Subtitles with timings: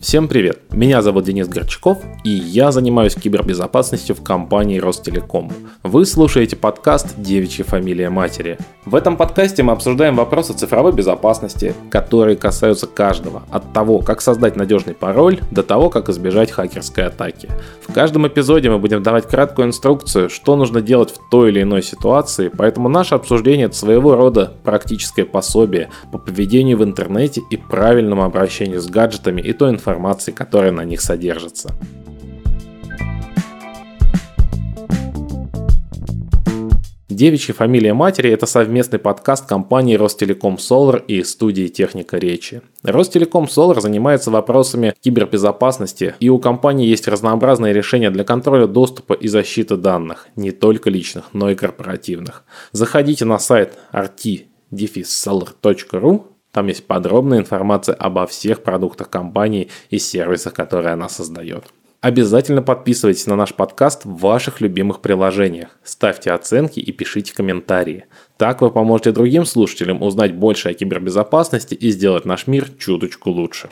[0.00, 0.65] Всем привет!
[0.76, 5.50] Меня зовут Денис Горчаков, и я занимаюсь кибербезопасностью в компании Ростелеком.
[5.82, 8.58] Вы слушаете подкаст «Девичья фамилия матери».
[8.84, 14.54] В этом подкасте мы обсуждаем вопросы цифровой безопасности, которые касаются каждого, от того, как создать
[14.54, 17.48] надежный пароль, до того, как избежать хакерской атаки.
[17.80, 21.82] В каждом эпизоде мы будем давать краткую инструкцию, что нужно делать в той или иной
[21.82, 28.24] ситуации, поэтому наше обсуждение– это своего рода практическое пособие по поведению в интернете и правильному
[28.24, 29.86] обращению с гаджетами и той информацией,
[30.26, 30.32] информации,
[30.66, 31.74] которая на них содержится.
[37.08, 42.60] Девичья фамилия матери– это совместный подкаст компании Ростелеком Solar и студии Техника речи.
[42.82, 49.28] Ростелеком Solar занимается вопросами кибербезопасности, и у компании есть разнообразные решения для контроля доступа и
[49.28, 52.44] защиты данных, не только личных, но и корпоративных.
[52.72, 54.46] Заходите на сайт rt-solar.ru
[56.56, 61.64] там есть подробная информация обо всех продуктах компании и сервисах, которые она создает.
[62.00, 68.06] Обязательно подписывайтесь на наш подкаст в ваших любимых приложениях, ставьте оценки и пишите комментарии.
[68.38, 73.68] Так вы поможете другим слушателям узнать больше о кибербезопасности и сделать наш мир чуточку лучше.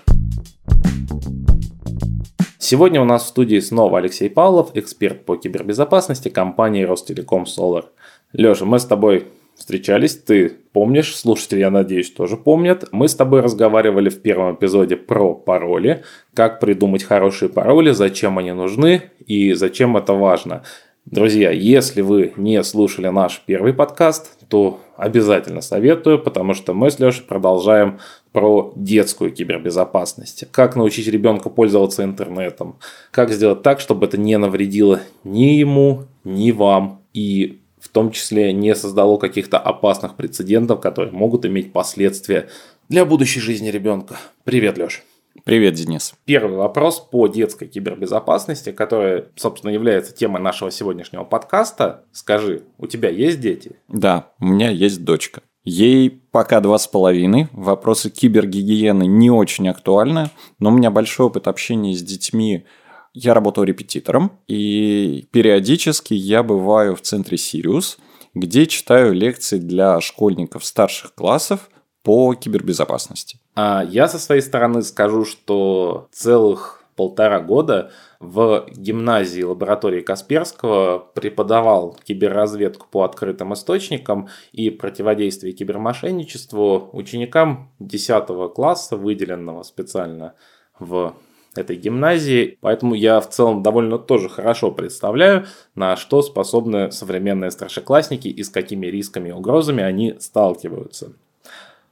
[2.58, 7.86] Сегодня у нас в студии снова Алексей Павлов, эксперт по кибербезопасности компании Ростелеком Solar.
[8.34, 12.88] Леша, мы с тобой встречались, ты помнишь, слушатели, я надеюсь, тоже помнят.
[12.92, 18.52] Мы с тобой разговаривали в первом эпизоде про пароли, как придумать хорошие пароли, зачем они
[18.52, 20.62] нужны и зачем это важно.
[21.06, 26.98] Друзья, если вы не слушали наш первый подкаст, то обязательно советую, потому что мы с
[26.98, 27.98] Лешей продолжаем
[28.32, 30.46] про детскую кибербезопасность.
[30.50, 32.78] Как научить ребенка пользоваться интернетом,
[33.10, 37.02] как сделать так, чтобы это не навредило ни ему, ни вам.
[37.12, 42.48] И в том числе не создало каких-то опасных прецедентов, которые могут иметь последствия
[42.88, 44.16] для будущей жизни ребенка.
[44.44, 45.04] Привет, Леш.
[45.44, 46.14] Привет, Денис.
[46.24, 52.04] Первый вопрос по детской кибербезопасности, которая, собственно, является темой нашего сегодняшнего подкаста.
[52.12, 53.72] Скажи, у тебя есть дети?
[53.88, 55.42] Да, у меня есть дочка.
[55.64, 57.48] Ей пока два с половиной.
[57.52, 62.64] Вопросы кибергигиены не очень актуальны, но у меня большой опыт общения с детьми
[63.14, 67.98] я работаю репетитором, и периодически я бываю в центре Сириус,
[68.34, 71.70] где читаю лекции для школьников старших классов
[72.02, 73.38] по кибербезопасности.
[73.54, 81.96] А я со своей стороны скажу, что целых полтора года в гимназии лаборатории Касперского преподавал
[82.04, 90.34] киберразведку по открытым источникам и противодействие кибермошенничеству ученикам 10 класса, выделенного специально
[90.78, 91.14] в
[91.58, 98.28] этой гимназии, поэтому я в целом довольно тоже хорошо представляю, на что способны современные старшеклассники
[98.28, 101.12] и с какими рисками и угрозами они сталкиваются.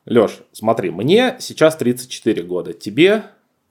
[0.05, 3.25] Лёш, смотри, мне сейчас 34 года, тебе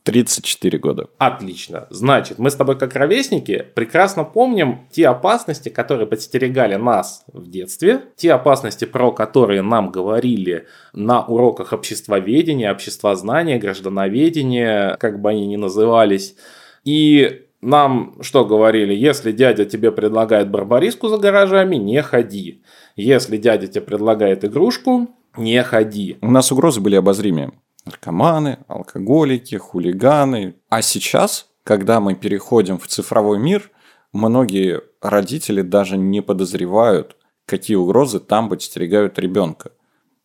[0.04, 1.08] 34 года.
[1.18, 1.88] Отлично.
[1.90, 8.02] Значит, мы с тобой как ровесники прекрасно помним те опасности, которые подстерегали нас в детстве,
[8.16, 15.56] те опасности, про которые нам говорили на уроках обществоведения, обществознания, граждановедения, как бы они ни
[15.56, 16.36] назывались.
[16.84, 18.94] И нам что говорили?
[18.94, 22.64] Если дядя тебе предлагает барбариску за гаражами, не ходи.
[22.96, 26.18] Если дядя тебе предлагает игрушку, не ходи.
[26.22, 27.52] У нас угрозы были обозримые
[27.92, 30.56] наркоманы, алкоголики, хулиганы.
[30.70, 33.70] А сейчас, когда мы переходим в цифровой мир,
[34.14, 39.72] многие родители даже не подозревают, какие угрозы там подстерегают ребенка.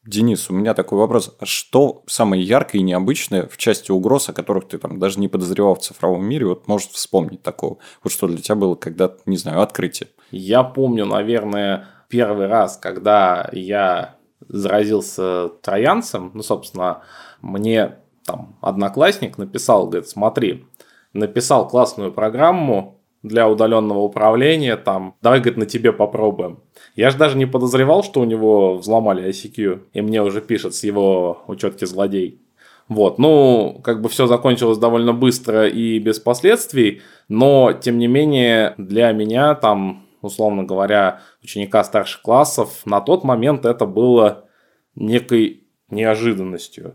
[0.05, 1.35] Денис, у меня такой вопрос.
[1.41, 5.27] А что самое яркое и необычное в части угроз, о которых ты там даже не
[5.27, 7.79] подозревал в цифровом мире, вот может вспомнить такого?
[8.05, 10.11] Вот что для тебя было когда-то, не знаю, открытие?
[10.31, 14.15] Я помню, наверное, первый раз, когда я
[14.49, 17.03] заразился троянцем, ну, собственно,
[17.43, 20.67] мне там одноклассник написал, говорит, смотри,
[21.13, 26.61] написал классную программу для удаленного управления, там, давай, говорит, на тебе попробуем.
[26.95, 30.85] Я же даже не подозревал, что у него взломали ICQ, и мне уже пишет с
[30.85, 32.41] его учетки злодей.
[32.89, 38.75] Вот, ну, как бы все закончилось довольно быстро и без последствий, но, тем не менее,
[38.79, 44.45] для меня там, условно говоря, ученика старших классов, на тот момент это было
[44.95, 46.95] некой неожиданностью.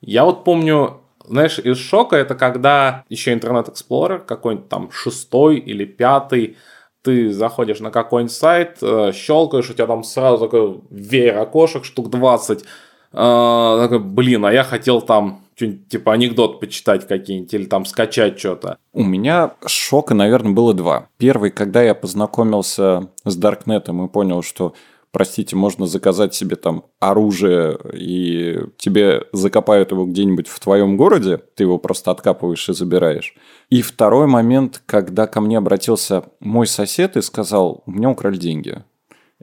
[0.00, 5.84] Я вот помню, знаешь, из шока это когда еще Internet Explorer какой-нибудь там шестой или
[5.84, 6.56] пятый,
[7.02, 12.10] ты заходишь на какой-нибудь сайт, э, щелкаешь, у тебя там сразу такой веер окошек, штук
[12.10, 12.64] 20.
[13.12, 18.38] Э, такой, блин, а я хотел там что-нибудь типа анекдот почитать какие-нибудь или там скачать
[18.38, 18.78] что-то?
[18.92, 21.08] У меня шока, наверное, было два.
[21.18, 24.74] Первый, когда я познакомился с Даркнетом и понял, что
[25.10, 31.64] простите, можно заказать себе там оружие, и тебе закопают его где-нибудь в твоем городе, ты
[31.64, 33.34] его просто откапываешь и забираешь.
[33.70, 38.84] И второй момент, когда ко мне обратился мой сосед и сказал, у меня украли деньги.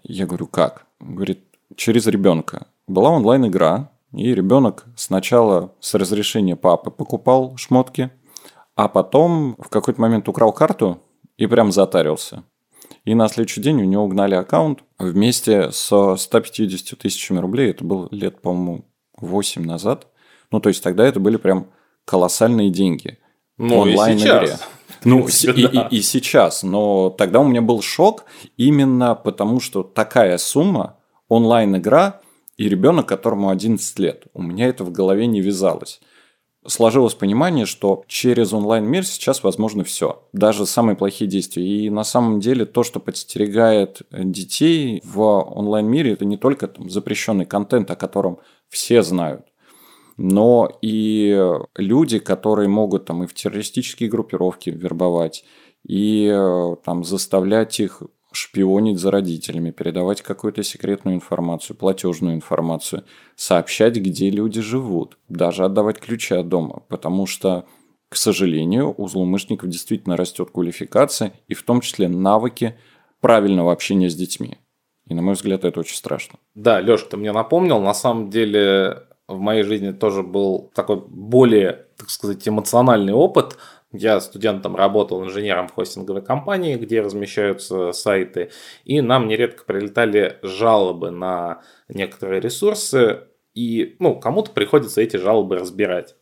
[0.04, 0.86] Я говорю, как?
[1.00, 1.42] Он говорит,
[1.76, 2.68] через ребенка.
[2.88, 8.12] Была онлайн-игра, и ребенок сначала с разрешения папы покупал шмотки,
[8.76, 11.02] а потом в какой-то момент украл карту
[11.38, 12.44] и прям затарился.
[13.06, 17.70] И на следующий день у него угнали аккаунт вместе со 150 тысячами рублей.
[17.70, 18.86] Это было лет, по-моему,
[19.18, 20.08] 8 назад.
[20.52, 21.68] Ну, то есть тогда это были прям
[22.06, 23.20] колоссальные деньги.
[23.58, 24.58] Ну, онлайн-игре.
[25.04, 25.88] Ну, и, да.
[25.90, 26.64] и, и сейчас.
[26.64, 28.26] Но тогда у меня был шок
[28.58, 30.98] именно потому, что такая сумма,
[31.30, 32.22] онлайн-игра
[32.58, 34.24] и ребенок, которому 11 лет.
[34.34, 36.02] У меня это в голове не вязалось
[36.68, 41.66] сложилось понимание, что через онлайн-мир сейчас возможно все, даже самые плохие действия.
[41.66, 47.46] И на самом деле то, что подстерегает детей в онлайн-мире, это не только там, запрещенный
[47.46, 48.40] контент, о котором
[48.70, 49.46] все знают,
[50.18, 51.40] но и
[51.76, 55.46] люди, которые могут там и в террористические группировки вербовать,
[55.88, 56.36] и
[56.84, 58.02] там заставлять их
[58.36, 63.04] шпионить за родителями, передавать какую-то секретную информацию, платежную информацию,
[63.36, 67.66] сообщать, где люди живут, даже отдавать ключи от дома, потому что,
[68.10, 72.78] к сожалению, у злоумышленников действительно растет квалификация и в том числе навыки
[73.22, 74.58] правильного общения с детьми.
[75.08, 76.40] И, на мой взгляд, это очень страшно.
[76.56, 81.86] Да, Леш, ты мне напомнил, на самом деле в моей жизни тоже был такой более,
[81.98, 83.58] так сказать, эмоциональный опыт–
[83.96, 88.52] я студентом работал инженером в хостинговой компании, где размещаются сайты,
[88.84, 96.16] и нам нередко прилетали жалобы на некоторые ресурсы, и ну, кому-то приходится эти жалобы разбирать.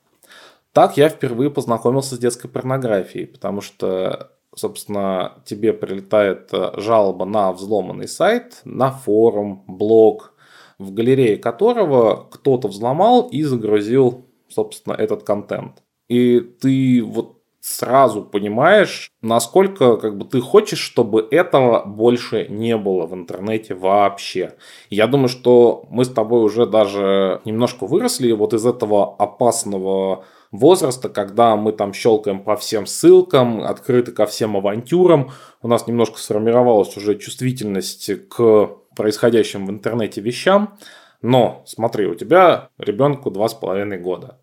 [0.71, 8.07] Так я впервые познакомился с детской порнографией, потому что, собственно, тебе прилетает жалоба на взломанный
[8.07, 10.33] сайт, на форум, блог,
[10.79, 15.83] в галерее которого кто-то взломал и загрузил, собственно, этот контент.
[16.07, 17.32] И ты вот
[17.63, 24.55] сразу понимаешь, насколько как бы ты хочешь, чтобы этого больше не было в интернете вообще.
[24.89, 31.07] Я думаю, что мы с тобой уже даже немножко выросли вот из этого опасного возраста,
[31.07, 35.31] когда мы там щелкаем по всем ссылкам, открыты ко всем авантюрам,
[35.61, 40.77] у нас немножко сформировалась уже чувствительность к происходящим в интернете вещам.
[41.21, 44.42] Но смотри, у тебя ребенку два с половиной года.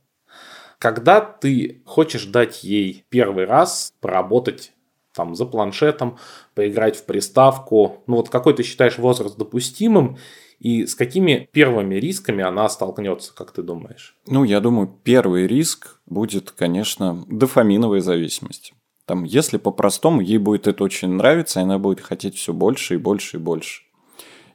[0.80, 4.72] Когда ты хочешь дать ей первый раз поработать
[5.12, 6.16] там за планшетом,
[6.54, 10.16] поиграть в приставку, ну вот какой ты считаешь возраст допустимым,
[10.58, 14.16] и с какими первыми рисками она столкнется, как ты думаешь?
[14.26, 18.72] Ну, я думаю, первый риск будет, конечно, дофаминовая зависимость.
[19.04, 22.98] Там, если по-простому, ей будет это очень нравиться, и она будет хотеть все больше и
[22.98, 23.82] больше и больше.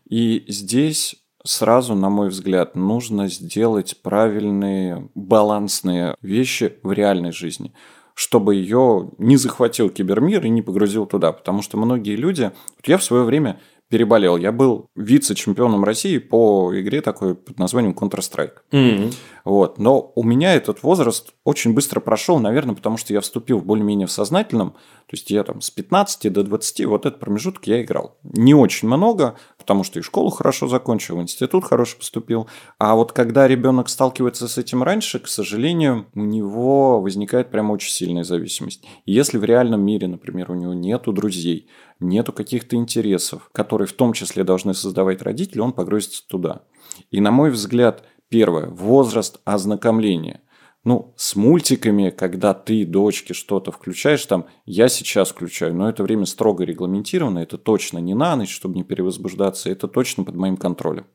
[0.10, 7.72] И здесь сразу, на мой взгляд, нужно сделать правильные балансные вещи в реальной жизни
[8.18, 11.34] чтобы ее не захватил кибермир и не погрузил туда.
[11.34, 12.52] Потому что многие люди...
[12.86, 13.60] Я в свое время
[13.96, 14.36] переболел.
[14.36, 18.56] Я был вице-чемпионом России по игре такой под названием Counter-Strike.
[18.72, 19.14] Mm-hmm.
[19.46, 19.78] Вот.
[19.78, 24.12] Но у меня этот возраст очень быстро прошел, наверное, потому что я вступил более-менее в
[24.12, 24.72] сознательном.
[24.72, 28.18] То есть я там с 15 до 20, вот этот промежуток я играл.
[28.24, 32.48] Не очень много, потому что и школу хорошо закончил, в институт хорошо поступил.
[32.78, 37.92] А вот когда ребенок сталкивается с этим раньше, к сожалению, у него возникает прямо очень
[37.92, 38.84] сильная зависимость.
[39.06, 44.14] если в реальном мире, например, у него нету друзей, нету каких-то интересов, которые в том
[44.14, 46.64] числе должны создавать родители, он погрузится туда.
[47.12, 50.42] И на мой взгляд, первое, возраст ознакомления.
[50.84, 56.28] Ну, с мультиками, когда ты дочке что-то включаешь, там, я сейчас включаю, но это время
[56.28, 61.08] строго регламентировано, это точно не на ночь, чтобы не перевозбуждаться, это точно под моим контролем.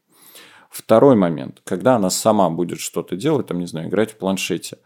[0.71, 4.79] Второй момент, когда она сама будет что-то делать, там, не знаю, играть в планшете.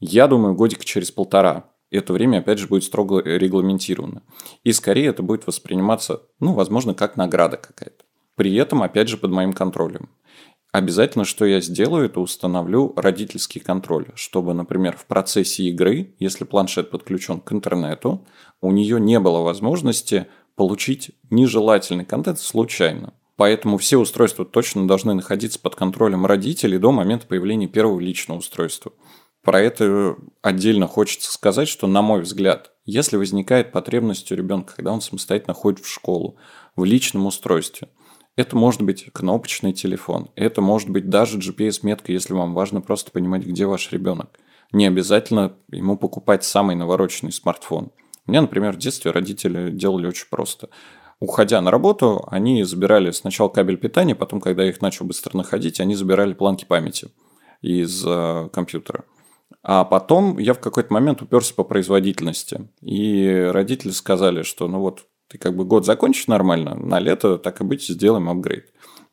[0.00, 4.22] Я думаю, годик через полтора это время, опять же, будет строго регламентировано.
[4.64, 8.04] И скорее это будет восприниматься, ну, возможно, как награда какая-то.
[8.34, 10.08] При этом, опять же, под моим контролем.
[10.72, 16.90] Обязательно, что я сделаю, это установлю родительский контроль, чтобы, например, в процессе игры, если планшет
[16.90, 18.26] подключен к интернету,
[18.62, 23.12] у нее не было возможности получить нежелательный контент случайно.
[23.36, 28.92] Поэтому все устройства точно должны находиться под контролем родителей до момента появления первого личного устройства.
[29.42, 34.92] Про это отдельно хочется сказать, что, на мой взгляд, если возникает потребность у ребенка, когда
[34.92, 36.36] он самостоятельно ходит в школу,
[36.76, 37.88] в личном устройстве,
[38.36, 43.44] это может быть кнопочный телефон, это может быть даже GPS-метка, если вам важно просто понимать,
[43.44, 44.38] где ваш ребенок.
[44.70, 47.90] Не обязательно ему покупать самый навороченный смартфон.
[48.26, 50.70] У меня, например, в детстве родители делали очень просто.
[51.18, 55.94] Уходя на работу, они забирали сначала кабель питания, потом, когда их начал быстро находить, они
[55.94, 57.10] забирали планки памяти
[57.60, 59.04] из э, компьютера.
[59.62, 62.68] А потом я в какой-то момент уперся по производительности.
[62.80, 67.60] И родители сказали, что ну вот ты как бы год закончишь нормально, на лето, так
[67.60, 68.66] и быть, сделаем апгрейд.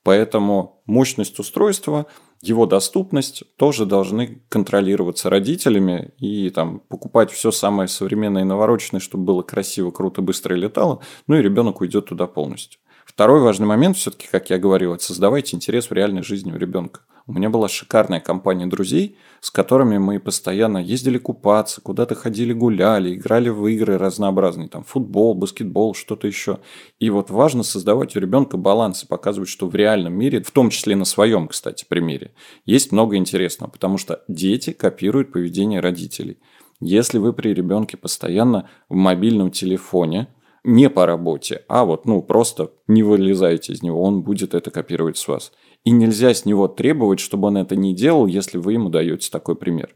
[0.04, 2.08] Поэтому мощность устройства,
[2.42, 9.26] его доступность тоже должны контролироваться родителями и там покупать все самое современное и навороченное, чтобы
[9.26, 12.80] было красиво, круто, быстро и летало, ну и ребенок уйдет туда полностью.
[13.06, 17.02] Второй важный момент, все-таки, как я говорил, это создавайте интерес в реальной жизни у ребенка.
[17.30, 23.14] У меня была шикарная компания друзей, с которыми мы постоянно ездили купаться, куда-то ходили гуляли,
[23.14, 26.58] играли в игры разнообразные, там футбол, баскетбол, что-то еще.
[27.00, 30.72] И вот важно создавать у ребенка баланс и показывать, что в реальном мире, в том
[30.72, 32.32] числе на своем, кстати, примере,
[32.66, 36.40] есть много интересного, потому что дети копируют поведение родителей.
[36.80, 40.30] Если вы при ребенке постоянно в мобильном телефоне,
[40.64, 45.18] не по работе, а вот, ну, просто не вылезаете из него, он будет это копировать
[45.18, 45.52] с вас.
[45.86, 49.56] И нельзя с него требовать, чтобы он это не делал, если вы ему даете такой
[49.56, 49.94] пример.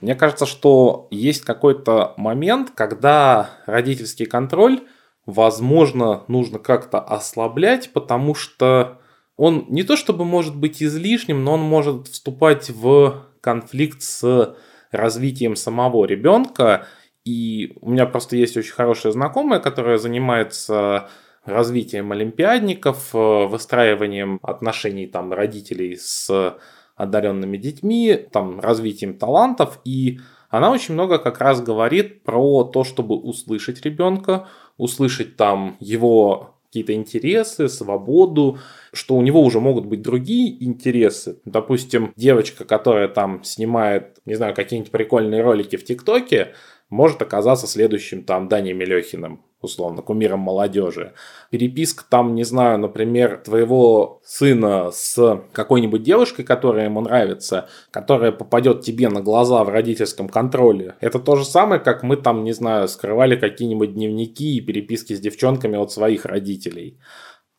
[0.00, 4.80] Мне кажется, что есть какой-то момент, когда родительский контроль,
[5.26, 8.98] возможно, нужно как-то ослаблять, потому что
[9.36, 14.56] он не то чтобы может быть излишним, но он может вступать в конфликт с
[14.90, 16.86] развитием самого ребенка.
[17.24, 21.08] И у меня просто есть очень хорошая знакомая, которая занимается
[21.44, 26.56] развитием олимпиадников, э, выстраиванием отношений там, родителей с
[26.96, 29.80] одаренными детьми, там, развитием талантов.
[29.84, 30.20] И
[30.50, 36.94] она очень много как раз говорит про то, чтобы услышать ребенка, услышать там его какие-то
[36.94, 38.58] интересы, свободу,
[38.92, 41.40] что у него уже могут быть другие интересы.
[41.44, 46.54] Допустим, девочка, которая там снимает, не знаю, какие-нибудь прикольные ролики в ТикТоке,
[46.90, 51.14] может оказаться следующим там Даней Мелехиным, условно, кумиром молодежи.
[51.50, 58.82] Переписка там, не знаю, например, твоего сына с какой-нибудь девушкой, которая ему нравится, которая попадет
[58.82, 60.96] тебе на глаза в родительском контроле.
[61.00, 65.20] Это то же самое, как мы там, не знаю, скрывали какие-нибудь дневники и переписки с
[65.20, 66.98] девчонками от своих родителей.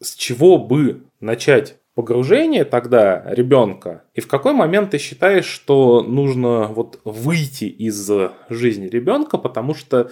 [0.01, 6.67] С чего бы начать погружение тогда ребенка, и в какой момент ты считаешь, что нужно
[6.67, 8.09] вот выйти из
[8.49, 10.09] жизни ребенка, потому что,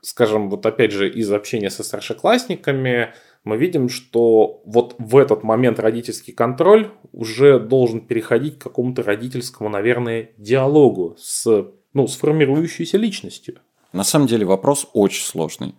[0.00, 3.12] скажем, вот опять же из общения со старшеклассниками
[3.44, 9.68] мы видим, что вот в этот момент родительский контроль уже должен переходить к какому-то родительскому,
[9.68, 13.58] наверное, диалогу с, ну, с формирующейся личностью.
[13.92, 15.74] На самом деле вопрос очень сложный.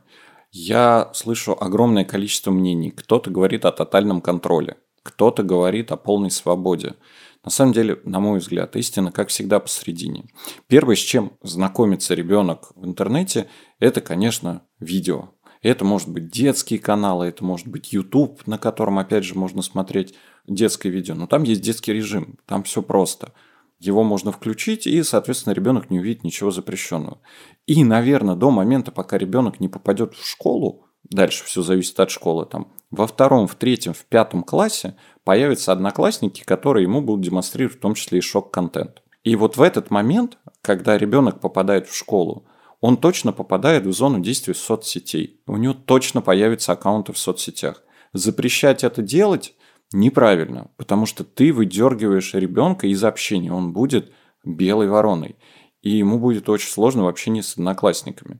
[0.51, 2.89] Я слышу огромное количество мнений.
[2.89, 6.95] Кто-то говорит о тотальном контроле, кто-то говорит о полной свободе.
[7.43, 10.25] На самом деле, на мой взгляд, истина, как всегда, посередине.
[10.67, 13.47] Первое, с чем знакомится ребенок в интернете,
[13.79, 15.29] это, конечно, видео.
[15.61, 20.15] Это может быть детские каналы, это может быть YouTube, на котором, опять же, можно смотреть
[20.47, 21.15] детское видео.
[21.15, 23.33] Но там есть детский режим, там все просто.
[23.77, 27.21] Его можно включить, и, соответственно, ребенок не увидит ничего запрещенного.
[27.65, 32.45] И, наверное, до момента, пока ребенок не попадет в школу, дальше все зависит от школы,
[32.45, 37.81] там во втором, в третьем, в пятом классе появятся одноклассники, которые ему будут демонстрировать в
[37.81, 39.03] том числе и шок-контент.
[39.23, 42.47] И вот в этот момент, когда ребенок попадает в школу,
[42.81, 45.41] он точно попадает в зону действия соцсетей.
[45.45, 47.83] У него точно появятся аккаунты в соцсетях.
[48.13, 49.53] Запрещать это делать
[49.91, 54.11] неправильно, потому что ты выдергиваешь ребенка из общения, он будет
[54.43, 55.35] белой вороной.
[55.81, 58.39] И ему будет очень сложно в общении с одноклассниками.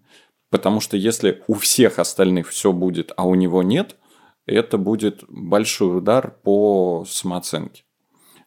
[0.50, 3.96] Потому что если у всех остальных все будет, а у него нет,
[4.46, 7.84] это будет большой удар по самооценке.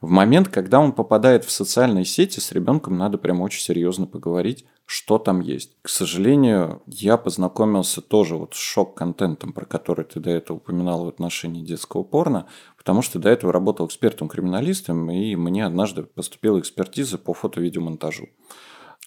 [0.00, 4.64] В момент, когда он попадает в социальные сети, с ребенком надо прям очень серьезно поговорить,
[4.85, 5.76] что там есть.
[5.80, 11.09] К сожалению, я познакомился тоже вот с шок-контентом, про который ты до этого упоминал в
[11.09, 17.32] отношении детского порно, потому что до этого работал экспертом-криминалистом, и мне однажды поступила экспертиза по
[17.32, 18.28] фото-видеомонтажу.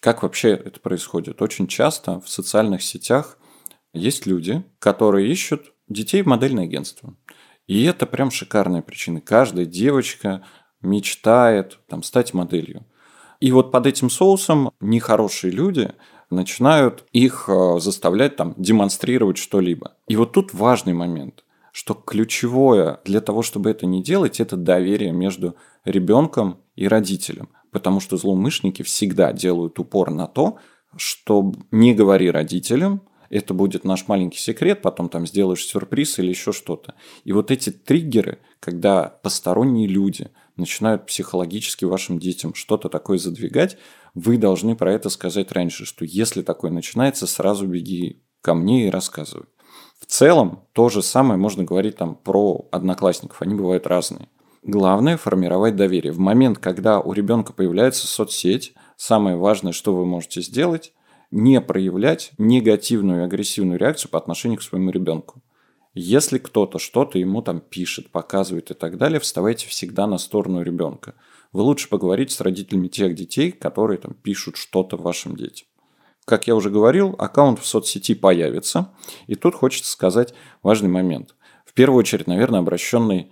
[0.05, 1.41] Как вообще это происходит?
[1.41, 3.39] Очень часто в социальных сетях
[3.91, 7.15] есть люди, которые ищут детей в модельное агентство.
[7.65, 9.19] И это прям шикарная причина.
[9.19, 10.43] Каждая девочка
[10.79, 12.85] мечтает там, стать моделью.
[13.39, 15.91] И вот под этим соусом нехорошие люди
[16.29, 19.95] начинают их э, заставлять там демонстрировать что-либо.
[20.07, 25.13] И вот тут важный момент, что ключевое для того, чтобы это не делать, это доверие
[25.13, 27.49] между ребенком и родителем.
[27.75, 30.59] Потому что злоумышленники всегда делают упор на то,
[30.95, 36.53] что не говори родителям, это будет наш маленький секрет, потом там сделаешь сюрприз или еще
[36.53, 36.93] что-то.
[37.25, 43.77] И вот эти триггеры, когда посторонние люди начинают психологически вашим детям что-то такое задвигать,
[44.13, 48.89] вы должны про это сказать раньше, что если такое начинается, сразу беги ко мне и
[48.89, 49.47] рассказывай.
[49.99, 54.29] В целом, то же самое можно говорить там про одноклассников, они бывают разные.
[54.67, 56.11] Главное– формировать доверие.
[56.11, 60.91] В момент, когда у ребенка появляется соцсеть, самое важное, что вы можете сделать–
[61.31, 65.43] не проявлять негативную и агрессивную реакцию по отношению к своему ребенку.
[65.93, 71.13] Если кто-то что-то ему там пишет, показывает и так далее, вставайте всегда на сторону ребенка.
[71.51, 75.67] Вы лучше поговорите с родителями тех детей, которые там пишут что-то вашим детям.
[76.25, 78.93] Как я уже говорил, аккаунт в соцсети появится.
[79.27, 81.35] И тут хочется сказать важный момент.
[81.65, 83.31] В первую очередь, наверное, обращенный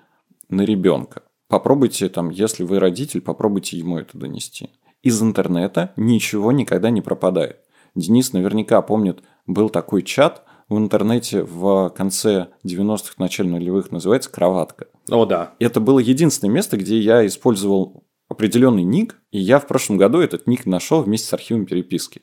[0.49, 1.23] на ребенка.
[1.47, 4.69] Попробуйте там, если вы родитель, попробуйте ему это донести.
[5.01, 7.59] Из интернета ничего никогда не пропадает.
[7.95, 14.87] Денис наверняка помнит, был такой чат– в интернете в конце 90-х, начале нулевых называется «Кроватка».
[15.09, 15.53] О, да.
[15.59, 20.47] Это было единственное место, где я использовал определенный ник, и я в прошлом году этот
[20.47, 22.21] ник нашел вместе с архивом переписки.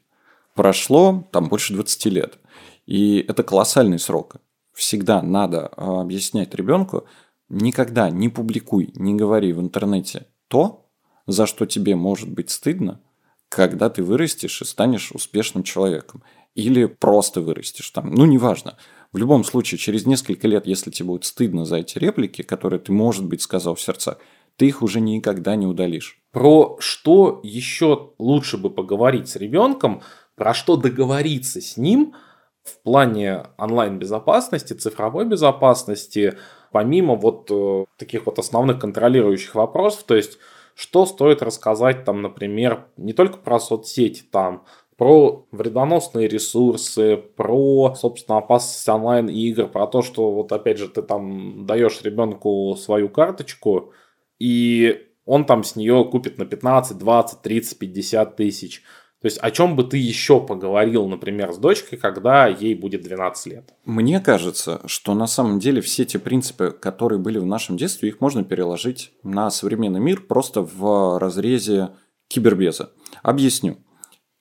[0.55, 2.39] Прошло там больше 20 лет.
[2.87, 4.37] И это колоссальный срок.
[4.73, 7.05] Всегда надо а, объяснять ребенку,
[7.51, 10.87] никогда не публикуй, не говори в интернете то,
[11.27, 13.01] за что тебе может быть стыдно,
[13.49, 16.23] когда ты вырастешь и станешь успешным человеком
[16.55, 18.11] или просто вырастешь там.
[18.13, 18.77] Ну, неважно.
[19.13, 22.93] В любом случае, через несколько лет, если тебе будет стыдно за эти реплики, которые ты,
[22.93, 24.19] может быть, сказал в сердцах,
[24.57, 26.21] ты их уже никогда не удалишь.
[26.33, 30.03] Про что еще лучше бы поговорить с ребенком,
[30.37, 32.15] про что договориться с ним
[32.63, 36.37] в плане онлайн-безопасности, цифровой безопасности,
[36.73, 40.39] помимо вот э, таких вот основных контролирующих вопросов, то есть
[40.75, 44.65] что стоит рассказать там, например, не только про соцсети, там,
[44.97, 51.67] про вредоносные ресурсы, про, собственно, опасность онлайн-игр, про то, что вот опять же ты там
[51.67, 53.93] даешь ребенку свою карточку,
[54.39, 58.83] и он там с нее купит на 15, 20, 30, 50 тысяч.
[59.21, 63.47] То есть о чем бы ты еще поговорил, например, с дочкой, когда ей будет 12
[63.53, 63.75] лет?
[63.85, 68.21] Мне кажется, что на самом деле все те принципы, которые были в нашем детстве, их
[68.21, 71.91] можно переложить на современный мир просто в разрезе
[72.29, 72.93] кибербеза.
[73.23, 73.77] Объясню.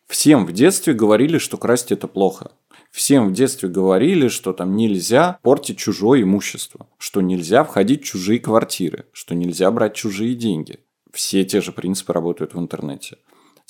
[0.08, 2.52] Всем в детстве говорили, что красть это плохо.
[2.90, 8.40] Всем в детстве говорили, что там нельзя портить чужое имущество, что нельзя входить в чужие
[8.40, 10.80] квартиры, что нельзя брать чужие деньги.
[11.12, 13.18] Все те же принципы работают в интернете.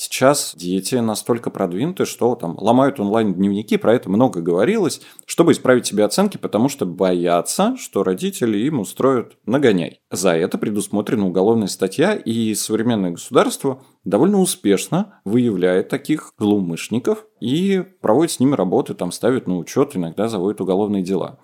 [0.01, 6.05] Сейчас дети настолько продвинуты, что там ломают онлайн-дневники, про это много говорилось, чтобы исправить себе
[6.05, 9.99] оценки, потому что боятся, что родители им устроят нагоняй.
[10.09, 18.31] За это предусмотрена уголовная статья, и современное государство довольно успешно выявляет таких злоумышленников и проводит
[18.31, 21.39] с ними работы, там ставит на учет, иногда заводит уголовные дела.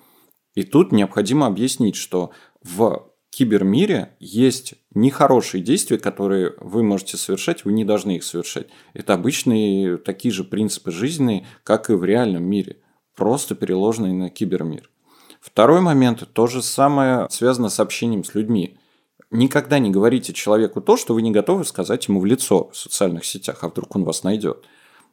[0.53, 2.31] И тут необходимо объяснить, что
[2.63, 8.67] в кибермире есть нехорошие действия, которые вы можете совершать, вы не должны их совершать.
[8.93, 12.77] Это обычные такие же принципы жизни, как и в реальном мире,
[13.13, 14.89] просто переложенные на кибермир.
[15.41, 18.77] Второй момент– то же самое связано с общением с людьми.
[19.31, 23.25] Никогда не говорите человеку то, что вы не готовы сказать ему в лицо в социальных
[23.25, 24.65] сетях, а вдруг он вас найдет.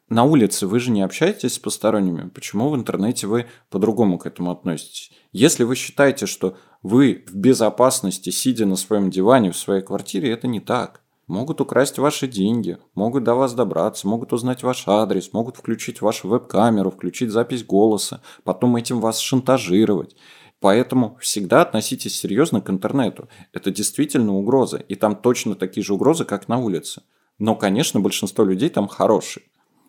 [0.09, 2.29] На улице вы же не общаетесь с посторонними.
[2.29, 5.11] Почему в интернете вы по-другому к этому относитесь?
[5.33, 10.49] Если вы считаете, что вы в безопасности, сидя на своем диване в своей квартире, это
[10.49, 11.03] не так.
[11.29, 16.29] Могут украсть ваши деньги, могут до вас добраться, могут узнать ваш адрес, могут включить вашу
[16.29, 20.17] веб-камеру, включить запись голоса, потом этим вас шантажировать.
[20.59, 23.29] Поэтому всегда относитесь серьезно к интернету.
[23.53, 27.03] Это действительно угроза, и там точно такие же угрозы, как на улице.
[27.39, 29.45] Но, конечно, большинство людей там хорошие.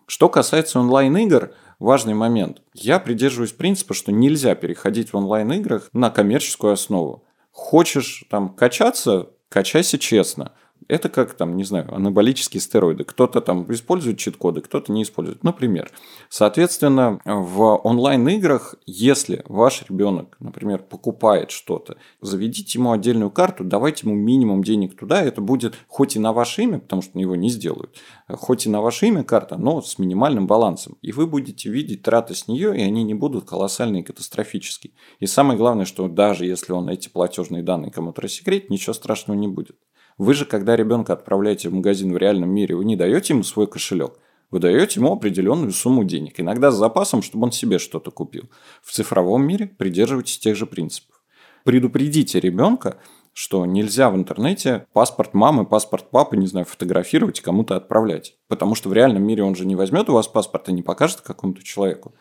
[0.05, 2.61] Что касается онлайн-игр, важный момент.
[2.73, 7.23] Я придерживаюсь принципа, что нельзя переходить в онлайн-играх на коммерческую основу.
[7.51, 10.53] Хочешь там качаться, качайся честно.
[10.87, 13.03] Это как там, не знаю, анаболические стероиды.
[13.03, 15.43] Кто-то там использует чит-коды, кто-то не использует.
[15.43, 15.91] Например.
[16.29, 24.15] Соответственно, в онлайн-играх, если ваш ребенок, например, покупает что-то, заведите ему отдельную карту, давайте ему
[24.15, 27.97] минимум денег туда, это будет хоть и на ваше имя, потому что его не сделают,
[28.27, 30.97] хоть и на ваше имя карта, но с минимальным балансом.
[31.01, 34.93] И вы будете видеть траты с нее, и они не будут колоссальные и катастрофические.
[35.19, 39.47] И самое главное, что даже если он эти платежные данные кому-то рассекретит, ничего страшного не
[39.47, 39.77] будет.
[40.17, 43.67] Вы же, когда ребенка отправляете в магазин в реальном мире, вы не даете ему свой
[43.67, 44.19] кошелек.
[44.51, 48.49] Вы даете ему определенную сумму денег, иногда с запасом, чтобы он себе что-то купил.
[48.83, 51.23] В цифровом мире придерживайтесь тех же принципов.
[51.63, 52.97] Предупредите ребенка,
[53.33, 58.35] что нельзя в интернете паспорт мамы, паспорт папы, не знаю, фотографировать и кому-то отправлять.
[58.47, 61.21] Потому что в реальном мире он же не возьмет у вас паспорт и не покажет
[61.21, 62.13] какому-то человеку.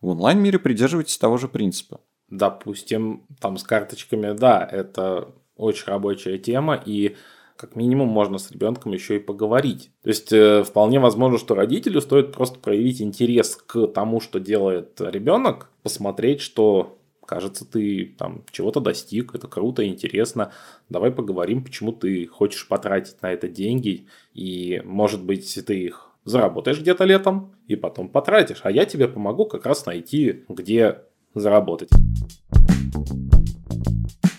[0.00, 2.00] В онлайн-мире придерживайтесь того же принципа.
[2.28, 7.16] Допустим, там с карточками, да, это очень рабочая тема, и
[7.60, 9.90] как минимум можно с ребенком еще и поговорить.
[10.02, 14.98] То есть э, вполне возможно, что родителю стоит просто проявить интерес к тому, что делает
[14.98, 16.96] ребенок, посмотреть, что
[17.26, 20.52] кажется, ты там чего-то достиг, это круто, интересно.
[20.88, 26.80] Давай поговорим, почему ты хочешь потратить на это деньги, и, может быть, ты их заработаешь
[26.80, 31.02] где-то летом и потом потратишь, а я тебе помогу как раз найти, где
[31.34, 31.90] заработать.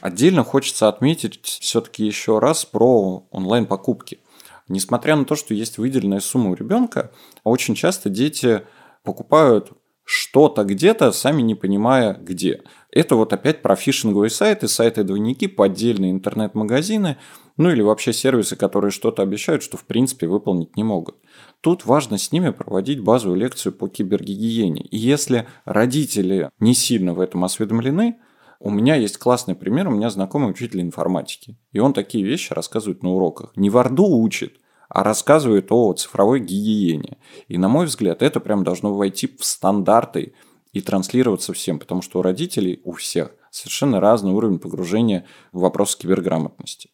[0.02, 4.20] Отдельно хочется отметить все-таки еще раз про онлайн-покупки.
[4.68, 7.12] Несмотря на то, что есть выделенная сумма у ребенка,
[7.44, 8.64] очень часто дети
[9.04, 9.72] покупают
[10.04, 12.64] что-то где-то, сами не понимая где.
[12.90, 17.18] Это вот опять про фишинговые сайты, сайты-двойники, поддельные интернет-магазины,
[17.58, 21.18] ну или вообще сервисы, которые что-то обещают, что в принципе выполнить не могут.
[21.62, 24.82] Тут важно с ними проводить базовую лекцию по кибергигиене.
[24.82, 28.18] И если родители не сильно в этом осведомлены,
[28.64, 31.58] у меня есть классный пример, у меня знакомый учитель информатики.
[31.72, 33.52] И он такие вещи рассказывает на уроках.
[33.56, 37.18] Не в Орду учит, а рассказывает о цифровой гигиене.
[37.48, 40.34] И на мой взгляд, это прям должно войти в стандарты
[40.74, 45.96] и транслироваться всем, потому что у родителей, у всех, совершенно разный уровень погружения в вопрос
[45.96, 46.92] киберграмотности.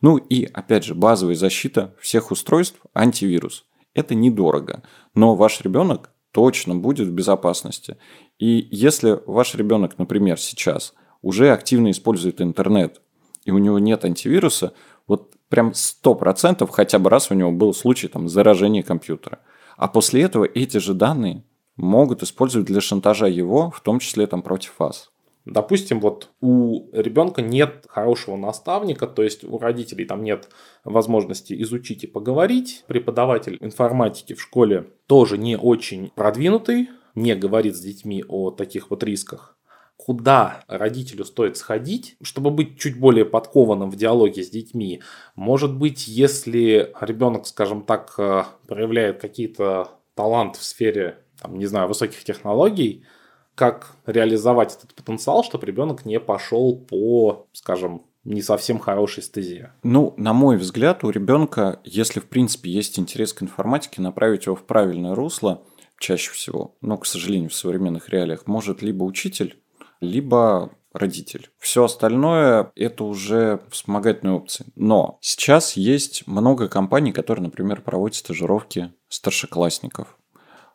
[0.00, 3.64] Ну и, опять же, базовая защита всех устройств– антивирус.
[3.92, 7.96] Это недорого, но ваш ребенок точно будет в безопасности.
[8.38, 13.00] И если ваш ребенок, например, сейчас уже активно использует интернет,
[13.44, 14.72] и у него нет антивируса,
[15.06, 19.40] вот прям 100% хотя бы раз у него был случай там, заражения компьютера.
[19.76, 21.44] А после этого эти же данные
[21.76, 25.10] могут использовать для шантажа его, в том числе там против вас.
[25.44, 30.50] Допустим, вот у ребенка нет хорошего наставника, то есть у родителей там нет
[30.84, 32.84] возможности изучить и поговорить.
[32.86, 39.02] Преподаватель информатики в школе тоже не очень продвинутый, не говорит с детьми о таких вот
[39.02, 39.57] рисках.
[39.98, 45.02] Куда родителю стоит сходить, чтобы быть чуть более подкованным в диалоге с детьми?
[45.34, 51.88] Может быть, если ребенок, скажем так, э, проявляет какие-то таланты в сфере, там, не знаю,
[51.88, 53.04] высоких технологий,
[53.56, 59.72] как реализовать этот потенциал, чтобы ребенок не пошел по, скажем, не совсем хорошей стезе.
[59.82, 64.54] Ну, на мой взгляд, у ребенка, если в принципе есть интерес к информатике, направить его
[64.54, 65.64] в правильное русло
[65.98, 69.58] чаще всего, но, к сожалению, в современных реалиях, может либо учитель,
[70.00, 71.50] либо родитель.
[71.58, 74.66] Все остальное это уже вспомогательные опции.
[74.74, 80.16] Но сейчас есть много компаний, которые, например, проводят стажировки старшеклассников.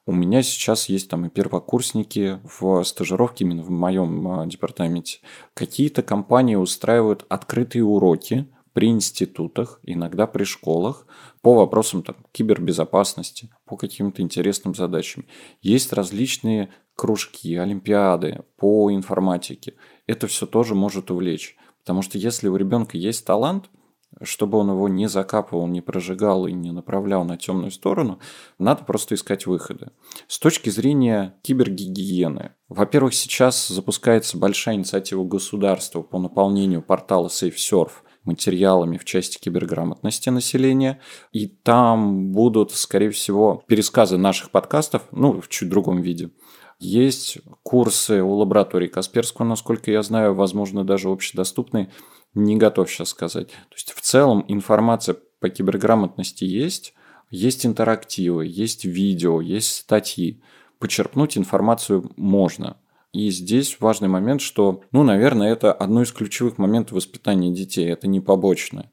[0.05, 5.19] У меня сейчас есть там и первокурсники в стажировке именно в моем а, департаменте.
[5.53, 11.05] Какие-то компании устраивают открытые уроки при институтах, иногда при школах,
[11.41, 15.25] по вопросам там, кибербезопасности, по каким-то интересным задачам.
[15.61, 19.75] Есть различные кружки, олимпиады по информатике.
[20.07, 21.55] Это все тоже может увлечь.
[21.79, 23.69] Потому что если у ребенка есть талант–
[24.21, 28.19] чтобы он его не закапывал, не прожигал и не направлял на темную сторону,
[28.59, 29.91] надо просто искать выходы.
[30.27, 37.91] С точки зрения кибергигиены, во-первых, сейчас запускается большая инициатива государства по наполнению портала SafeSurf
[38.23, 40.99] материалами в части киберграмотности населения.
[41.31, 46.31] И там будут, скорее всего, пересказы наших подкастов, ну, в чуть другом виде.
[46.79, 51.89] Есть курсы у лаборатории Касперского, насколько я знаю, возможно, даже общедоступные
[52.33, 53.49] не готов сейчас сказать.
[53.49, 56.93] То есть в целом информация по киберграмотности есть,
[57.29, 60.41] есть интерактивы, есть видео, есть статьи.
[60.79, 62.77] Почерпнуть информацию можно.
[63.13, 68.07] И здесь важный момент, что, ну, наверное, это одно из ключевых моментов воспитания детей, это
[68.07, 68.91] не побочное.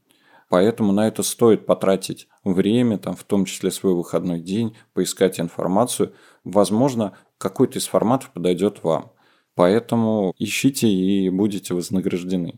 [0.50, 6.12] Поэтому на это стоит потратить время, там, в том числе свой выходной день, поискать информацию.
[6.44, 9.12] Возможно, какой-то из форматов подойдет вам.
[9.54, 12.56] Поэтому ищите и будете вознаграждены.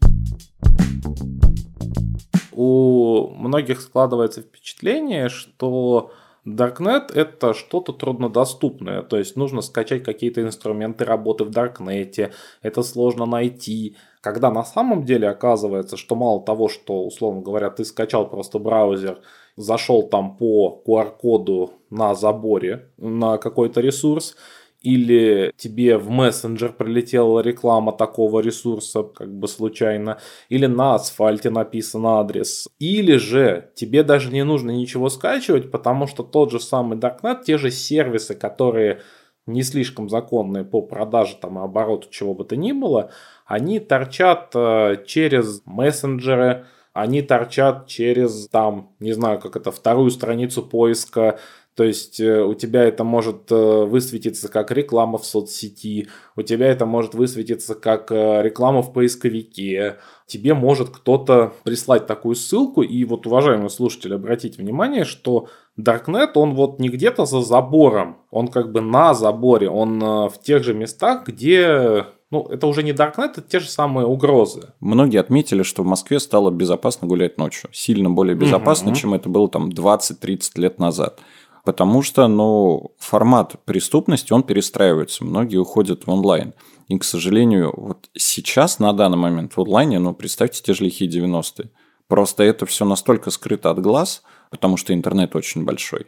[2.50, 6.12] У многих складывается впечатление, что
[6.46, 13.26] Darknet это что-то труднодоступное, то есть нужно скачать какие-то инструменты работы в Darknet, это сложно
[13.26, 13.96] найти.
[14.20, 19.20] Когда на самом деле оказывается, что мало того, что, условно говоря, ты скачал просто браузер,
[19.56, 24.34] зашел там по QR-коду на заборе на какой-то ресурс,
[24.82, 30.18] или тебе в мессенджер прилетела реклама такого ресурса, как бы случайно,
[30.48, 36.22] или на асфальте написан адрес, или же тебе даже не нужно ничего скачивать, потому что
[36.22, 39.00] тот же самый Darknet, те же сервисы, которые
[39.46, 43.10] не слишком законные по продаже там, и обороту чего бы то ни было,
[43.46, 50.62] они торчат э, через мессенджеры, они торчат через, там, не знаю, как это, вторую страницу
[50.62, 51.38] поиска
[51.74, 56.66] то есть э, у тебя это может э, высветиться как реклама в соцсети, у тебя
[56.66, 63.04] это может высветиться как э, реклама в поисковике, тебе может кто-то прислать такую ссылку, и
[63.04, 65.48] вот, уважаемые слушатели, обратите внимание, что
[65.80, 70.62] Darknet, он вот не где-то за забором, он как бы на заборе, он в тех
[70.64, 74.72] же местах, где ну, это уже не Darknet, это те же самые угрозы.
[74.80, 77.68] Многие отметили, что в Москве стало безопасно гулять ночью.
[77.72, 78.98] Сильно более безопасно, угу.
[78.98, 81.20] чем это было там 20-30 лет назад.
[81.64, 85.24] Потому что, ну, формат преступности, он перестраивается.
[85.24, 86.54] Многие уходят в онлайн.
[86.88, 91.08] И, к сожалению, вот сейчас, на данный момент в онлайне, ну, представьте те же лихие
[91.08, 91.70] 90-е.
[92.08, 96.06] Просто это все настолько скрыто от глаз, потому что интернет очень большой,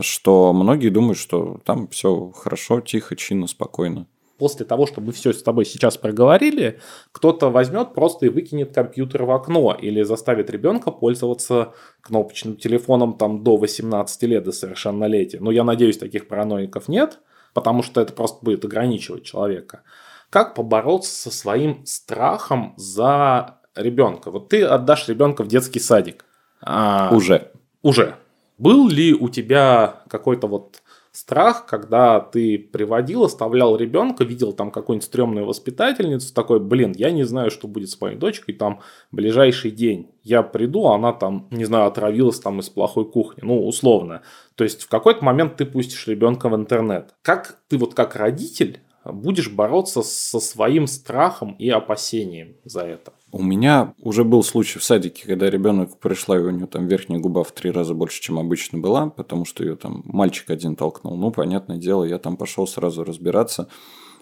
[0.00, 4.06] что многие думают, что там все хорошо, тихо, чинно, спокойно
[4.38, 6.80] после того, что мы все с тобой сейчас проговорили,
[7.12, 13.42] кто-то возьмет просто и выкинет компьютер в окно или заставит ребенка пользоваться кнопочным телефоном там
[13.44, 15.38] до 18 лет, до совершеннолетия.
[15.40, 17.20] Но я надеюсь, таких параноиков нет,
[17.52, 19.82] потому что это просто будет ограничивать человека.
[20.30, 24.30] Как побороться со своим страхом за ребенка?
[24.30, 26.24] Вот ты отдашь ребенка в детский садик.
[26.60, 27.10] А...
[27.12, 27.52] Уже.
[27.82, 28.16] Уже.
[28.58, 30.82] Был ли у тебя какой-то вот
[31.14, 37.22] страх, когда ты приводил, оставлял ребенка, видел там какую-нибудь стрёмную воспитательницу, такой, блин, я не
[37.22, 38.80] знаю, что будет с моей дочкой там
[39.12, 40.10] ближайший день.
[40.24, 44.22] Я приду, она там, не знаю, отравилась там из плохой кухни, ну, условно.
[44.56, 47.14] То есть в какой-то момент ты пустишь ребенка в интернет.
[47.22, 53.12] Как ты вот как родитель будешь бороться со своим страхом и опасением за это?
[53.32, 57.20] У меня уже был случай в садике, когда ребенок пришла, и у нее там верхняя
[57.20, 61.16] губа в три раза больше, чем обычно была, потому что ее там мальчик один толкнул.
[61.16, 63.68] Ну, понятное дело, я там пошел сразу разбираться.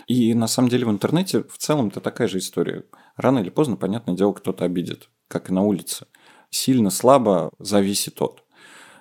[0.07, 2.85] И на самом деле в интернете в целом это такая же история.
[3.17, 6.07] Рано или поздно, понятное дело, кто-то обидит, как и на улице.
[6.51, 8.43] Сильно слабо зависит от.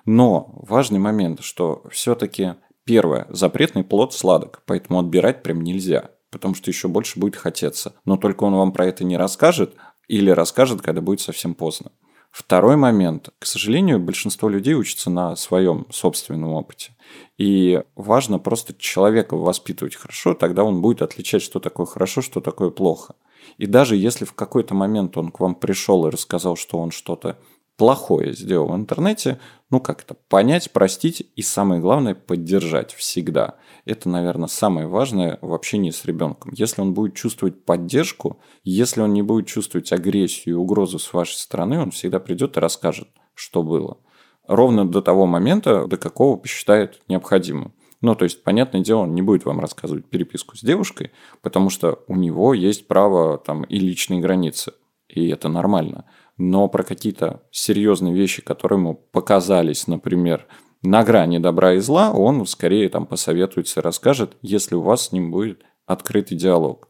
[0.04, 6.70] Но важный момент, что все-таки первое, запретный плод сладок, поэтому отбирать прям нельзя потому что
[6.70, 7.94] еще больше будет хотеться.
[8.04, 9.76] Но только он вам про это не расскажет,
[10.08, 11.92] или расскажет, когда будет совсем поздно.
[12.32, 13.28] Второй момент.
[13.38, 16.96] К сожалению, большинство людей учатся на своем собственном опыте.
[17.36, 22.70] И важно просто человека воспитывать хорошо, тогда он будет отличать, что такое хорошо, что такое
[22.70, 23.14] плохо.
[23.58, 27.38] И даже если в какой-то момент он к вам пришел и рассказал, что он что-то
[27.76, 29.38] плохое сделал в интернете,
[29.70, 33.56] ну как это, понять, простить и самое главное, поддержать всегда.
[33.84, 36.52] Это, наверное, самое важное в общении с ребенком.
[36.54, 41.36] Если он будет чувствовать поддержку, если он не будет чувствовать агрессию и угрозу с вашей
[41.36, 43.98] стороны, он всегда придет и расскажет, что было.
[44.46, 47.72] Ровно до того момента, до какого посчитает необходимым.
[48.00, 52.00] Ну, то есть, понятное дело, он не будет вам рассказывать переписку с девушкой, потому что
[52.08, 54.72] у него есть право там и личные границы,
[55.08, 56.04] и это нормально
[56.36, 60.46] но про какие-то серьезные вещи, которые ему показались, например,
[60.82, 65.12] на грани добра и зла, он скорее там посоветуется и расскажет, если у вас с
[65.12, 66.88] ним будет открытый диалог.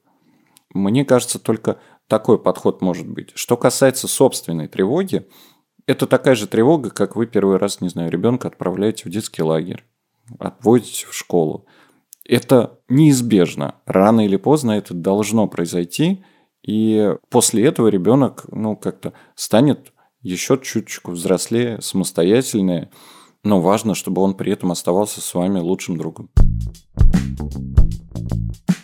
[0.73, 1.79] Мне кажется, только
[2.09, 3.33] такой подход может быть.
[3.35, 5.27] Что касается собственной тревоги,
[5.87, 9.85] это такая же тревога, как вы первый раз, не знаю, ребенка отправляете в детский лагерь,
[10.39, 11.67] отводите в школу.
[12.25, 13.75] Это неизбежно.
[13.85, 16.25] Рано или поздно это должно произойти,
[16.63, 22.91] и после этого ребенок, ну, как-то станет еще чуточку взрослее, самостоятельнее.
[23.45, 26.31] Но важно, чтобы он при этом оставался с вами лучшим другом.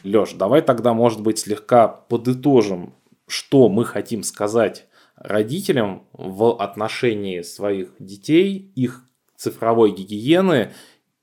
[0.02, 2.94] Леш, давай тогда, может быть, слегка подытожим,
[3.28, 9.04] что мы хотим сказать родителям в отношении своих детей, их
[9.36, 10.72] цифровой гигиены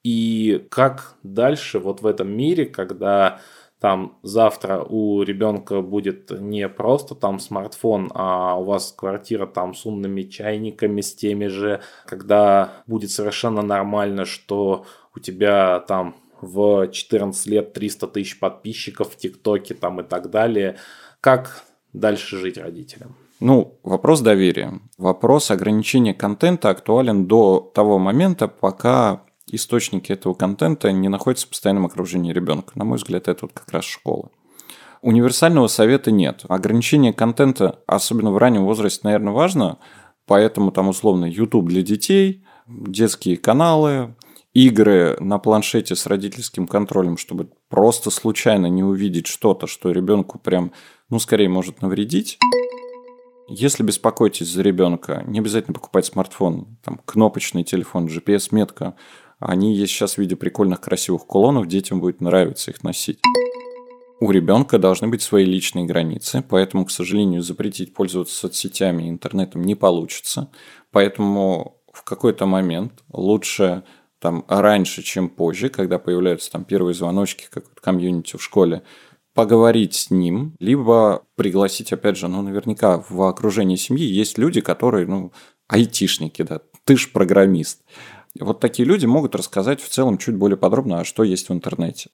[0.03, 3.41] и как дальше вот в этом мире, когда
[3.79, 9.85] там завтра у ребенка будет не просто там смартфон, а у вас квартира там с
[9.85, 14.85] умными чайниками, с теми же, когда будет совершенно нормально, что
[15.15, 20.77] у тебя там в 14 лет 300 тысяч подписчиков в ТикТоке там и так далее.
[21.19, 23.15] Как дальше жить родителям?
[23.41, 24.79] Ну, вопрос доверия.
[24.97, 31.85] Вопрос ограничения контента актуален до того момента, пока источники этого контента не находятся в постоянном
[31.85, 32.71] окружении ребенка.
[32.75, 34.29] На мой взгляд, это вот как раз школа.
[35.01, 36.45] Универсального совета нет.
[36.47, 39.77] Ограничение контента, особенно в раннем возрасте, наверное, важно.
[40.25, 44.15] Поэтому там условно YouTube для детей, детские каналы,
[44.55, 50.71] игры на планшете с родительским контролем, чтобы просто случайно не увидеть что-то, что ребенку прям,
[51.09, 52.39] ну, скорее может навредить.
[53.47, 58.95] Если беспокойтесь за ребенка, не обязательно покупать смартфон, там кнопочный телефон, GPS-метка,
[59.47, 63.19] они есть сейчас в виде прикольных красивых кулонов, детям будет нравиться их носить.
[64.19, 69.63] у ребенка должны быть свои личные границы, поэтому, к сожалению, запретить пользоваться соцсетями и интернетом
[69.63, 70.49] не получится.
[70.91, 73.83] Поэтому в какой-то момент лучше
[74.19, 78.81] там раньше, чем позже, когда появляются там первые звоночки, как комьюнити в школе,
[79.35, 85.05] поговорить с ним, либо пригласить, опять же, ну, наверняка в окружении семьи есть люди, которые,
[85.05, 85.33] ну,
[85.67, 87.83] айтишники, да, ты ж программист.
[88.39, 92.09] Вот такие люди могут рассказать в целом чуть более подробно, а что есть в интернете.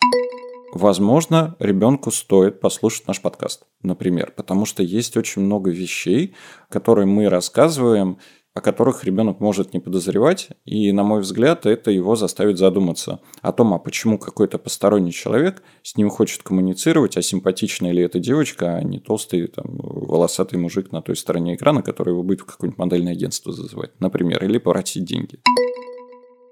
[0.72, 6.36] Возможно, ребенку стоит послушать наш подкаст, например, потому что есть очень много вещей,
[6.70, 8.20] которые мы рассказываем,
[8.54, 13.52] о которых ребенок может не подозревать, и, на мой взгляд, это его заставит задуматься о
[13.52, 18.76] том, а почему какой-то посторонний человек с ним хочет коммуницировать, а симпатичная ли эта девочка,
[18.76, 22.78] а не толстый там, волосатый мужик на той стороне экрана, который его будет в какое-нибудь
[22.78, 25.40] модельное агентство зазывать, например, или попросить деньги.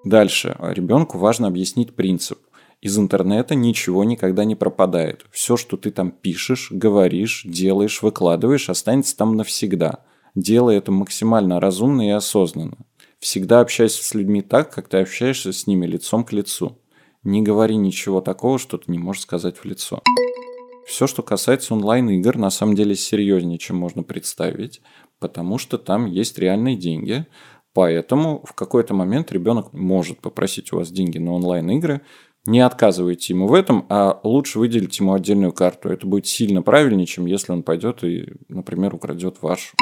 [0.04, 0.56] Дальше.
[0.60, 2.40] Ребенку важно объяснить принцип
[2.82, 5.26] из интернета ничего никогда не пропадает.
[5.32, 10.06] Все, что ты там пишешь, говоришь, делаешь, выкладываешь, останется там навсегда.
[10.36, 12.78] Делай это максимально разумно и осознанно.
[13.20, 16.80] Всегда общайся с людьми так, как ты общаешься с ними лицом к лицу.
[17.24, 20.02] Не говори ничего такого, что ты не можешь сказать в лицо.
[20.88, 24.82] Все, что касается онлайн-игр, на самом деле серьезнее, чем можно представить,
[25.20, 27.28] потому что там есть реальные деньги,
[27.74, 32.02] Поэтому в какой-то момент ребенок может попросить у вас деньги на онлайн-игры,
[32.46, 35.90] не отказывайте ему в этом, а лучше выделить ему отдельную карту.
[35.90, 39.76] Это будет сильно правильнее, чем если он пойдет и, например, украдет вашу.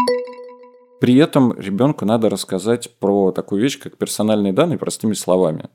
[0.99, 5.69] При этом ребенку надо рассказать про такую вещь, как персональные данные простыми словами.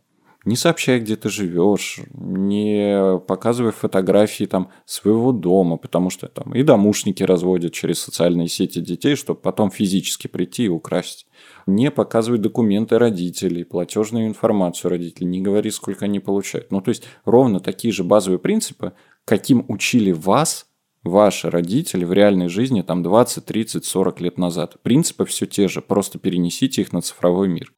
[0.44, 6.64] Не сообщай, где ты живешь, не показывай фотографии там своего дома, потому что там и
[6.64, 11.28] домушники разводят через социальные сети детей, чтобы потом физически прийти и украсть
[11.66, 16.70] не показывай документы родителей, платежную информацию родителей, не говори, сколько они получают.
[16.70, 18.92] Ну, то есть, ровно такие же базовые принципы,
[19.24, 20.66] каким учили вас
[21.04, 24.76] ваши родители в реальной жизни там 20, 30, 40 лет назад.
[24.82, 27.72] Принципы все те же, просто перенесите их на цифровой мир.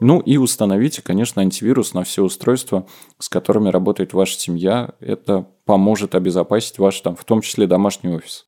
[0.00, 2.86] Ну и установите, конечно, антивирус на все устройства,
[3.18, 4.94] с которыми работает ваша семья.
[4.98, 8.44] Это поможет обезопасить ваш, там, в том числе, домашний офис.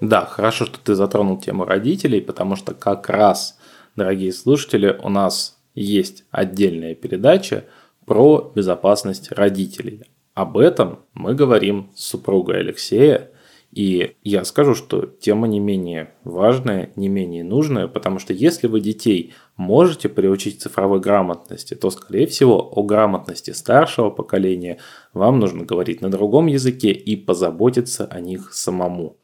[0.00, 3.58] Да, хорошо, что ты затронул тему родителей, потому что как раз,
[3.96, 7.64] дорогие слушатели, у нас есть отдельная передача
[8.06, 10.04] про безопасность родителей.
[10.34, 13.30] Об этом мы говорим с супругой Алексея,
[13.72, 18.80] и я скажу, что тема не менее важная, не менее нужная, потому что если вы
[18.80, 24.78] детей можете приучить цифровой грамотности, то, скорее всего, о грамотности старшего поколения
[25.12, 29.18] вам нужно говорить на другом языке и позаботиться о них самому.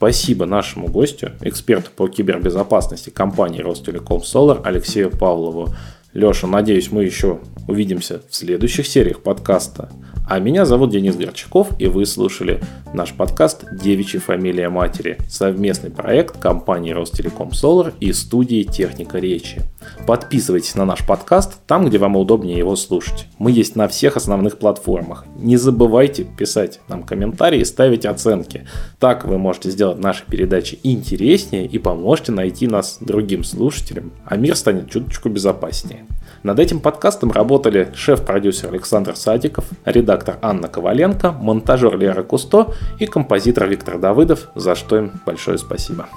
[0.00, 5.74] Спасибо нашему гостю, эксперту по кибербезопасности компании Ростелеком Solar Алексею Павлову.
[6.12, 9.90] Леша, надеюсь, мы еще увидимся в следующих сериях подкаста.
[10.30, 12.60] А меня зовут Денис Горчаков, и вы слушали
[12.94, 19.62] наш подкаст «Девичья фамилия матери»– совместный проект компании Ростелеком Solar и студии «Техника речи».
[20.06, 23.26] Подписывайтесь на наш подкаст там, где вам удобнее его слушать.
[23.38, 25.24] Мы есть на всех основных платформах.
[25.36, 28.68] Не забывайте писать нам комментарии и ставить оценки.
[29.00, 34.54] Так вы можете сделать наши передачи интереснее и поможете найти нас другим слушателям, а мир
[34.54, 36.06] станет чуточку безопаснее.
[36.42, 43.68] Над этим подкастом работали шеф-продюсер Александр Садиков, редактор Анна Коваленко, монтажер Лера Кусто и композитор
[43.68, 46.08] Виктор Давыдов, за что им большое спасибо.